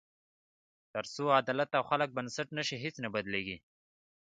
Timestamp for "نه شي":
2.57-2.75